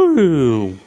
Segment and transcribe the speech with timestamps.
[0.00, 0.78] Ooh.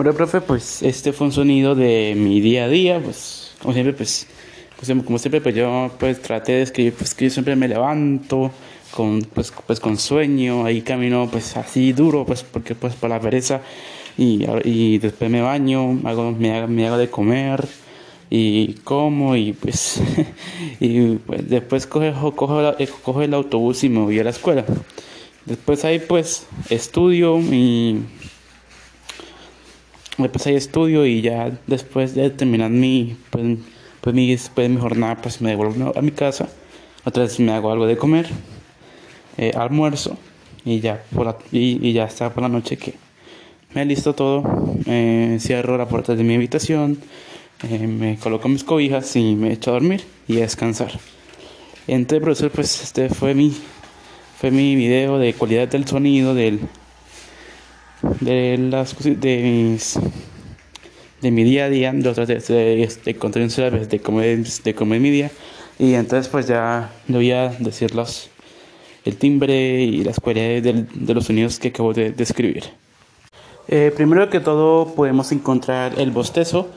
[0.00, 3.92] Bueno, profe, pues este fue un sonido de mi día a día, pues como siempre,
[3.92, 4.26] pues,
[4.76, 8.50] pues como siempre, pues yo pues traté de escribir, pues que yo siempre me levanto
[8.92, 13.20] con, pues, pues con sueño, ahí camino pues así duro, pues porque pues por la
[13.20, 13.60] pereza
[14.16, 17.68] y, y después me baño, hago, me, me hago de comer
[18.30, 20.00] y como y pues
[20.80, 24.64] y pues, después cojo, cojo, cojo el autobús y me voy a la escuela.
[25.44, 28.00] Después ahí pues estudio y
[30.24, 33.58] después ahí estudio y ya después de terminar mi pues,
[34.00, 36.48] pues mi, después mi jornada pues me devuelvo a mi casa.
[37.04, 38.28] Otra vez me hago algo de comer,
[39.38, 40.18] eh, almuerzo
[40.64, 42.94] y ya por la, y, ya está por la noche que
[43.74, 44.42] me listo todo,
[44.86, 46.98] eh, cierro la puerta de mi habitación,
[47.68, 50.92] eh, me coloco mis cobijas y me echo a dormir y a descansar.
[51.86, 53.54] Entonces, profesor, pues este fue mi
[54.40, 56.60] fue mi video de cualidad del sonido del
[58.20, 59.98] de las de mis
[61.20, 64.74] de mi día a día de otras de, de, de contenido de cómo es, de
[64.74, 65.30] cómo es mi día.
[65.78, 68.28] Y entonces pues ya le voy a decir los
[69.04, 72.64] el timbre y las cualidades de, de los sonidos que acabo de describir.
[73.68, 76.68] Eh, primero que todo podemos encontrar el bostezo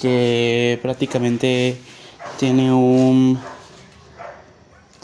[0.00, 1.76] que prácticamente
[2.38, 3.38] tiene un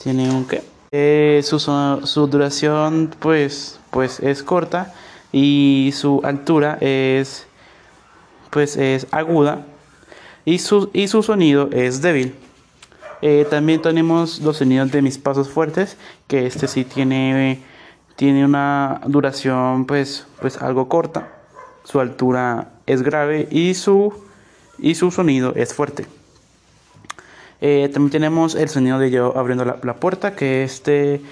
[0.02, 0.62] tiene un qué.
[0.92, 4.94] Eh, su, su, duración pues, pues es corta
[5.36, 7.46] y su altura es
[8.48, 9.66] pues es aguda
[10.46, 12.34] y su, y su sonido es débil.
[13.20, 17.60] Eh, también tenemos los sonidos de mis pasos fuertes, que este sí tiene,
[18.16, 21.28] tiene una duración pues, pues algo corta.
[21.84, 24.14] Su altura es grave y su,
[24.78, 26.06] y su sonido es fuerte.
[27.60, 31.22] Eh, también tenemos el sonido de yo abriendo la, puerta, que este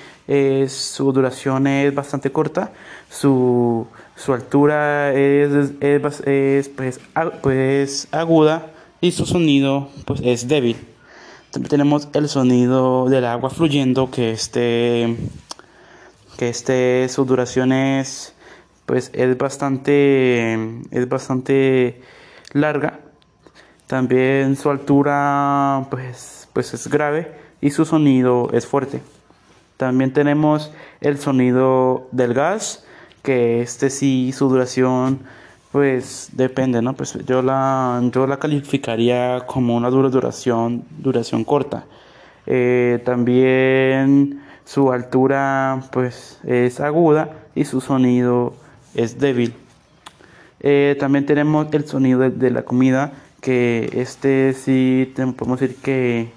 [0.69, 2.73] su duración es bastante corta,
[3.11, 3.87] su,
[4.17, 7.01] su altura es, es, pues,
[7.43, 8.71] pues, aguda
[9.01, 10.77] y su sonido pues, es débil.
[11.51, 15.17] También tenemos el sonido del agua fluyendo, que este,
[16.39, 18.35] que este su duración es,
[18.87, 20.55] pues, es bastante,
[20.91, 22.01] es bastante
[22.53, 23.04] larga
[23.95, 29.01] también su altura pues, pues es grave y su sonido es fuerte.
[29.77, 32.85] También tenemos el sonido del gas,
[33.23, 35.21] que este sí su duración
[35.71, 36.95] pues depende, ¿no?
[36.95, 41.85] Pues yo la, yo la calificaría como una dura duración, duración corta.
[42.47, 48.55] Eh, también su altura pues es aguda y su sonido
[48.97, 49.55] es débil.
[50.59, 53.13] Eh, también tenemos el sonido de la comida
[53.45, 56.31] que este sí podemos decir que,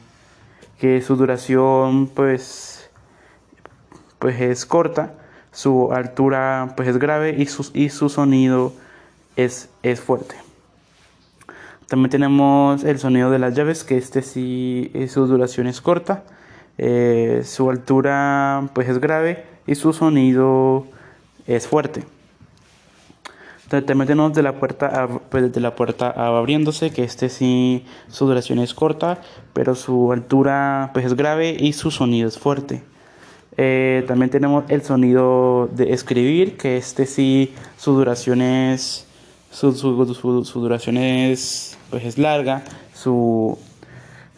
[0.78, 2.90] que su duración pues
[4.20, 5.14] pues es corta
[5.54, 8.74] su altura pues es grave y su, y su sonido
[9.38, 10.36] es, es fuerte.
[11.88, 16.26] También tenemos el sonido de las llaves que este sí su duración es corta
[16.78, 20.86] eh, su altura pues es grave y su sonido
[21.48, 22.04] es fuerte
[23.70, 28.60] también tenemos de la puerta, pues de la puerta abriéndose, que este sí su duración
[28.60, 29.20] es corta,
[29.54, 32.84] pero su altura pues es grave y su sonido es fuerte.
[33.58, 39.08] Eh, también tenemos el sonido de escribir, que este sí su duración es
[39.52, 42.64] su, su, su, duración es pues es larga,
[42.94, 43.58] su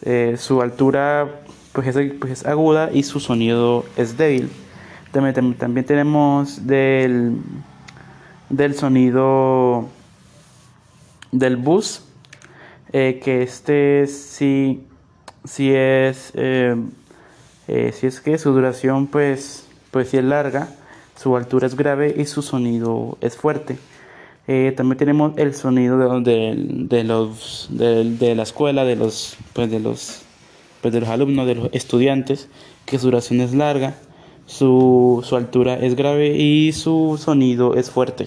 [0.02, 1.28] Eh, su altura
[1.72, 4.50] pues es, pues es, aguda y su sonido es débil.
[5.12, 7.36] También, también tenemos del,
[8.50, 9.88] del sonido
[11.32, 12.02] del bus,
[12.92, 14.84] eh, que este sí,
[15.44, 16.76] sí es, eh,
[17.66, 20.68] si es que su duración pues, pues sí es larga,
[21.16, 23.78] su altura es grave y su sonido es fuerte.
[24.48, 29.78] Eh, también tenemos el sonido de, de, los de, la escuela, de los pues de
[29.78, 30.22] los
[30.80, 32.48] pues de los alumnos, de los estudiantes,
[32.86, 33.94] que su duración es larga,
[34.50, 38.26] su, su altura es grave y su sonido es fuerte.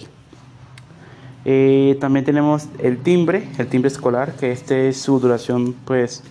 [1.44, 6.22] Eh, también tenemos el timbre, el timbre escolar, que este su duración pues,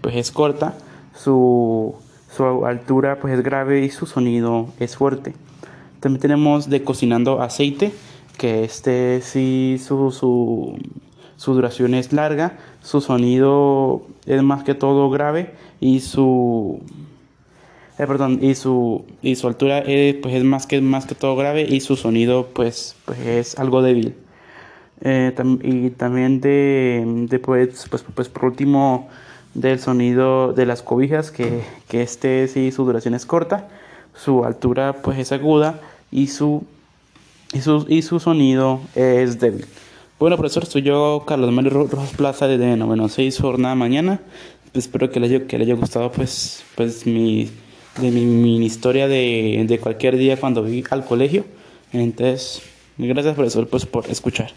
[0.00, 0.74] pues es corta,
[1.14, 1.94] su,
[2.34, 5.34] su altura pues es grave y su sonido es fuerte.
[6.00, 7.92] También tenemos de cocinando aceite,
[8.36, 10.76] que este sí su, su,
[11.36, 16.80] su duración es larga, su sonido es más que todo grave y su
[18.00, 21.36] eh, perdón, y su y su altura es, pues es más que más que todo
[21.36, 24.14] grave y su sonido pues, pues es algo débil.
[25.02, 29.08] Eh, y también de, de pues, pues, pues, por último
[29.54, 33.68] del sonido de las cobijas que, que este sí su duración es corta,
[34.14, 35.80] su altura pues es aguda
[36.10, 36.64] y su
[37.52, 39.66] y su, y su sonido es débil.
[40.18, 44.20] Bueno, profesor, soy yo, Carlos Mario Rojas Plaza, de noveno 6 jornada mañana.
[44.74, 47.50] espero que le haya, que le haya gustado pues, pues mi,
[47.98, 51.44] de mi, historia de, de cualquier día cuando vi al colegio.
[51.92, 52.62] Entonces,
[52.96, 54.52] gracias profesor pues, por escuchar.